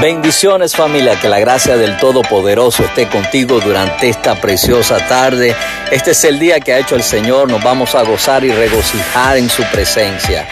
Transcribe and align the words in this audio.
Bendiciones 0.00 0.76
familia, 0.76 1.18
que 1.18 1.28
la 1.28 1.38
gracia 1.38 1.78
del 1.78 1.96
Todopoderoso 1.96 2.84
esté 2.84 3.08
contigo 3.08 3.60
durante 3.60 4.10
esta 4.10 4.38
preciosa 4.38 4.98
tarde. 5.08 5.56
Este 5.90 6.10
es 6.10 6.22
el 6.24 6.38
día 6.38 6.60
que 6.60 6.74
ha 6.74 6.78
hecho 6.78 6.96
el 6.96 7.02
Señor, 7.02 7.50
nos 7.50 7.64
vamos 7.64 7.94
a 7.94 8.02
gozar 8.02 8.44
y 8.44 8.52
regocijar 8.52 9.38
en 9.38 9.48
su 9.48 9.62
presencia. 9.72 10.46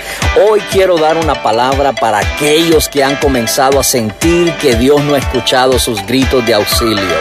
Hoy 0.49 0.61
quiero 0.73 0.97
dar 0.97 1.19
una 1.19 1.43
palabra 1.43 1.93
para 1.93 2.21
aquellos 2.21 2.89
que 2.89 3.05
han 3.05 3.17
comenzado 3.17 3.79
a 3.79 3.85
sentir 3.85 4.51
que 4.55 4.77
Dios 4.77 5.05
no 5.05 5.15
ha 5.15 5.19
escuchado 5.19 5.79
sus 5.79 6.05
gritos 6.07 6.45
de 6.47 6.55
auxilio. 6.55 7.17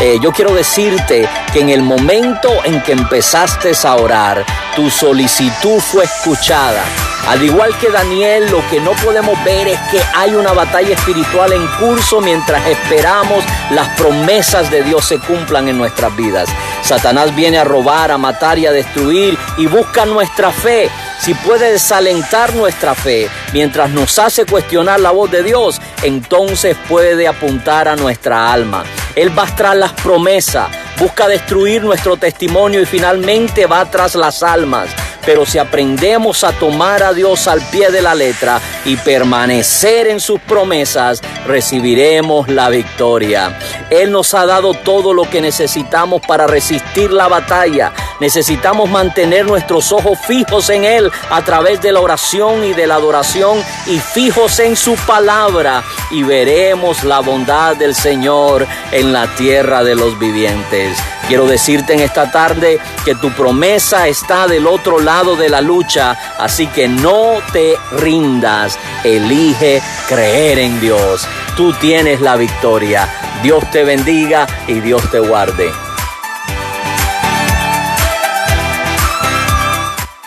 Eh, 0.00 0.18
yo 0.20 0.32
quiero 0.32 0.52
decirte 0.52 1.28
que 1.52 1.60
en 1.60 1.68
el 1.68 1.82
momento 1.82 2.48
en 2.64 2.82
que 2.82 2.92
empezaste 2.92 3.70
a 3.84 3.94
orar, 3.94 4.44
tu 4.74 4.90
solicitud 4.90 5.78
fue 5.78 6.02
escuchada 6.04 6.82
al 7.28 7.42
igual 7.42 7.76
que 7.78 7.90
Daniel, 7.90 8.50
lo 8.50 8.66
que 8.68 8.80
no 8.80 8.92
podemos 8.92 9.42
ver 9.44 9.68
es 9.68 9.78
que 9.90 10.00
hay 10.14 10.34
una 10.34 10.52
batalla 10.52 10.94
espiritual 10.94 11.52
en 11.52 11.66
curso 11.78 12.20
mientras 12.20 12.66
esperamos 12.66 13.44
las 13.70 13.88
promesas 13.96 14.70
de 14.70 14.82
Dios 14.82 15.04
se 15.04 15.18
cumplan 15.18 15.68
en 15.68 15.78
nuestras 15.78 16.14
vidas. 16.16 16.48
Satanás 16.82 17.34
viene 17.36 17.58
a 17.58 17.64
robar, 17.64 18.10
a 18.10 18.18
matar 18.18 18.58
y 18.58 18.66
a 18.66 18.72
destruir 18.72 19.38
y 19.58 19.66
busca 19.66 20.06
nuestra 20.06 20.50
fe. 20.50 20.90
Si 21.20 21.34
puede 21.34 21.72
desalentar 21.72 22.54
nuestra 22.54 22.94
fe 22.94 23.28
mientras 23.52 23.90
nos 23.90 24.18
hace 24.18 24.46
cuestionar 24.46 24.98
la 25.00 25.10
voz 25.10 25.30
de 25.30 25.42
Dios, 25.42 25.80
entonces 26.02 26.76
puede 26.88 27.28
apuntar 27.28 27.86
a 27.88 27.96
nuestra 27.96 28.52
alma. 28.52 28.84
Él 29.14 29.36
va 29.38 29.46
tras 29.54 29.76
las 29.76 29.92
promesas, 29.92 30.68
busca 30.98 31.28
destruir 31.28 31.84
nuestro 31.84 32.16
testimonio 32.16 32.80
y 32.80 32.86
finalmente 32.86 33.66
va 33.66 33.88
tras 33.90 34.14
las 34.14 34.42
almas. 34.42 34.88
Pero 35.24 35.44
si 35.46 35.58
aprendemos 35.58 36.44
a 36.44 36.52
tomar 36.52 37.02
a 37.02 37.12
Dios 37.12 37.46
al 37.48 37.60
pie 37.70 37.90
de 37.90 38.02
la 38.02 38.14
letra 38.14 38.60
y 38.84 38.96
permanecer 38.96 40.06
en 40.08 40.20
sus 40.20 40.40
promesas, 40.40 41.22
recibiremos 41.46 42.48
la 42.48 42.68
victoria. 42.68 43.58
Él 43.90 44.10
nos 44.10 44.34
ha 44.34 44.46
dado 44.46 44.74
todo 44.74 45.12
lo 45.12 45.28
que 45.28 45.40
necesitamos 45.40 46.22
para 46.26 46.46
resistir 46.46 47.12
la 47.12 47.28
batalla. 47.28 47.92
Necesitamos 48.20 48.90
mantener 48.90 49.46
nuestros 49.46 49.92
ojos 49.92 50.18
fijos 50.26 50.68
en 50.70 50.84
Él 50.84 51.10
a 51.30 51.42
través 51.42 51.80
de 51.80 51.92
la 51.92 52.00
oración 52.00 52.64
y 52.64 52.74
de 52.74 52.86
la 52.86 52.96
adoración 52.96 53.58
y 53.86 53.98
fijos 53.98 54.58
en 54.60 54.76
su 54.76 54.94
palabra 54.94 55.82
y 56.10 56.22
veremos 56.22 57.02
la 57.04 57.20
bondad 57.20 57.76
del 57.76 57.94
Señor 57.94 58.66
en 58.92 59.12
la 59.12 59.26
tierra 59.34 59.82
de 59.82 59.94
los 59.94 60.18
vivientes. 60.18 60.98
Quiero 61.28 61.46
decirte 61.46 61.94
en 61.94 62.00
esta 62.00 62.30
tarde 62.30 62.80
que 63.04 63.14
tu 63.14 63.30
promesa 63.30 64.08
está 64.08 64.46
del 64.46 64.66
otro 64.66 64.98
lado 64.98 65.36
de 65.36 65.48
la 65.48 65.60
lucha, 65.60 66.18
así 66.38 66.66
que 66.66 66.88
no 66.88 67.38
te 67.52 67.76
rindas, 67.92 68.78
elige 69.04 69.80
creer 70.08 70.58
en 70.58 70.80
Dios. 70.80 71.26
Tú 71.56 71.72
tienes 71.74 72.20
la 72.20 72.36
victoria. 72.36 73.08
Dios 73.42 73.70
te 73.70 73.84
bendiga 73.84 74.46
y 74.66 74.80
Dios 74.80 75.08
te 75.10 75.20
guarde. 75.20 75.70